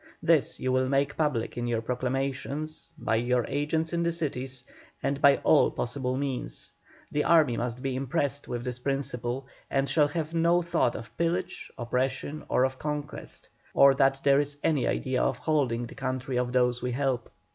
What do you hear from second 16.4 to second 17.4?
those we help."